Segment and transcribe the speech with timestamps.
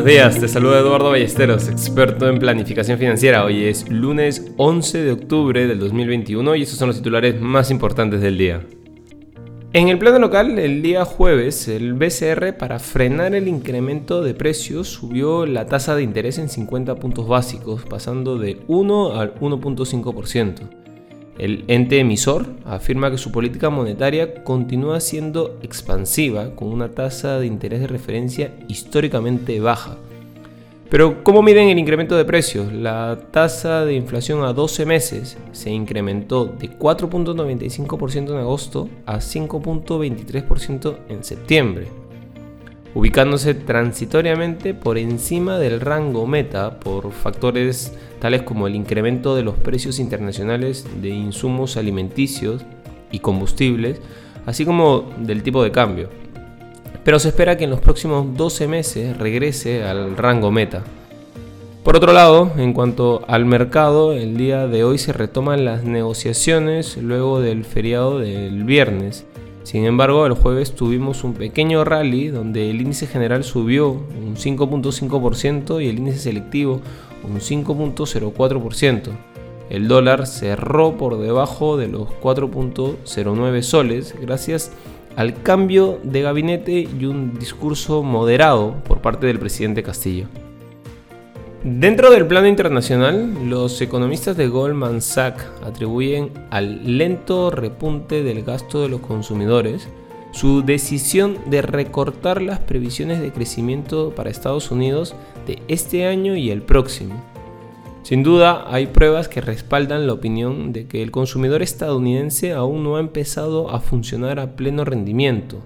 [0.00, 3.44] Buenos días, te saluda Eduardo Ballesteros, experto en planificación financiera.
[3.44, 8.22] Hoy es lunes 11 de octubre del 2021 y estos son los titulares más importantes
[8.22, 8.66] del día.
[9.74, 14.88] En el plano local, el día jueves, el BCR para frenar el incremento de precios
[14.88, 20.79] subió la tasa de interés en 50 puntos básicos, pasando de 1 al 1.5%.
[21.40, 27.46] El ente emisor afirma que su política monetaria continúa siendo expansiva, con una tasa de
[27.46, 29.96] interés de referencia históricamente baja.
[30.90, 32.70] Pero, ¿cómo miden el incremento de precios?
[32.74, 40.98] La tasa de inflación a 12 meses se incrementó de 4.95% en agosto a 5.23%
[41.08, 41.88] en septiembre
[42.94, 49.56] ubicándose transitoriamente por encima del rango meta por factores tales como el incremento de los
[49.56, 52.64] precios internacionales de insumos alimenticios
[53.12, 54.00] y combustibles,
[54.46, 56.10] así como del tipo de cambio.
[57.04, 60.82] Pero se espera que en los próximos 12 meses regrese al rango meta.
[61.82, 66.98] Por otro lado, en cuanto al mercado, el día de hoy se retoman las negociaciones
[66.98, 69.24] luego del feriado del viernes
[69.62, 75.82] sin embargo, el jueves tuvimos un pequeño rally donde el índice general subió un 5.5%
[75.82, 76.80] y el índice selectivo
[77.22, 79.10] un 5.04%.
[79.68, 84.72] El dólar cerró por debajo de los 4.09 soles gracias
[85.16, 90.26] al cambio de gabinete y un discurso moderado por parte del presidente Castillo.
[91.62, 98.80] Dentro del plano internacional, los economistas de Goldman Sachs atribuyen al lento repunte del gasto
[98.80, 99.86] de los consumidores
[100.32, 105.14] su decisión de recortar las previsiones de crecimiento para Estados Unidos
[105.46, 107.22] de este año y el próximo.
[108.04, 112.96] Sin duda, hay pruebas que respaldan la opinión de que el consumidor estadounidense aún no
[112.96, 115.60] ha empezado a funcionar a pleno rendimiento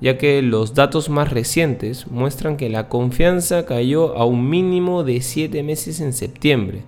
[0.00, 5.20] ya que los datos más recientes muestran que la confianza cayó a un mínimo de
[5.20, 6.82] 7 meses en septiembre.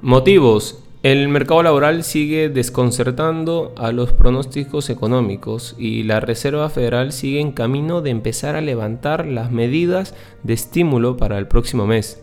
[0.00, 0.78] Motivos.
[1.02, 7.50] El mercado laboral sigue desconcertando a los pronósticos económicos y la Reserva Federal sigue en
[7.50, 10.14] camino de empezar a levantar las medidas
[10.44, 12.22] de estímulo para el próximo mes.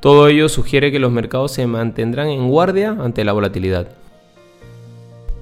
[0.00, 3.88] Todo ello sugiere que los mercados se mantendrán en guardia ante la volatilidad.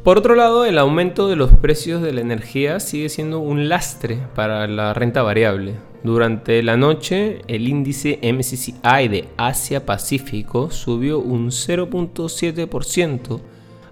[0.04, 4.18] Por otro lado, el aumento de los precios de la energía sigue siendo un lastre
[4.34, 5.76] para la renta variable.
[6.02, 13.40] Durante la noche, el índice MSCI de Asia-Pacífico subió un 0.7%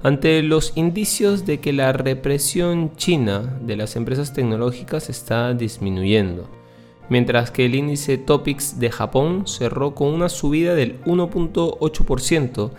[0.03, 6.47] ante los indicios de que la represión china de las empresas tecnológicas está disminuyendo,
[7.09, 12.71] mientras que el índice Topics de Japón cerró con una subida del 1.8%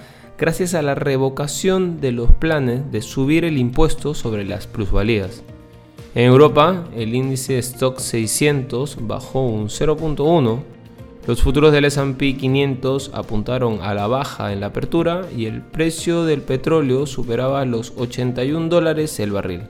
[0.43, 5.41] gracias a la revocación de los planes de subir el impuesto sobre las plusvalías.
[6.15, 10.59] En Europa, el índice Stock 600 bajó un 0.1,
[11.27, 16.25] los futuros del S&P 500 apuntaron a la baja en la apertura y el precio
[16.25, 19.61] del petróleo superaba los 81 dólares el barril.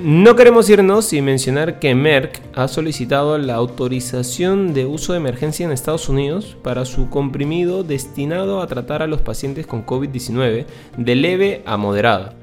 [0.00, 5.66] No queremos irnos sin mencionar que Merck ha solicitado la autorización de uso de emergencia
[5.66, 10.66] en Estados Unidos para su comprimido destinado a tratar a los pacientes con COVID-19
[10.96, 12.34] de leve a moderada,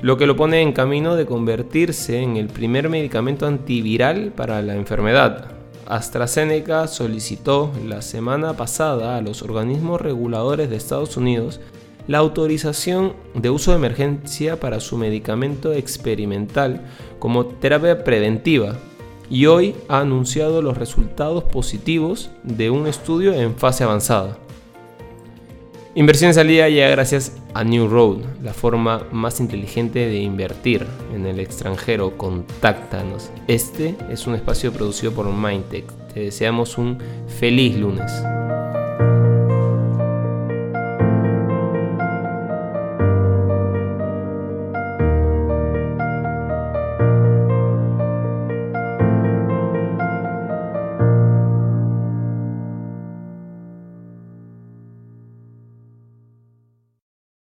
[0.00, 4.74] lo que lo pone en camino de convertirse en el primer medicamento antiviral para la
[4.74, 5.50] enfermedad.
[5.86, 11.60] AstraZeneca solicitó la semana pasada a los organismos reguladores de Estados Unidos
[12.06, 16.82] la autorización de uso de emergencia para su medicamento experimental
[17.18, 18.76] como terapia preventiva
[19.30, 24.38] y hoy ha anunciado los resultados positivos de un estudio en fase avanzada.
[25.96, 31.24] Inversiones al día llega gracias a New Road, la forma más inteligente de invertir en
[31.24, 32.18] el extranjero.
[32.18, 33.30] Contáctanos.
[33.46, 35.86] Este es un espacio producido por Mindtech.
[36.12, 36.98] Te deseamos un
[37.28, 38.10] feliz lunes.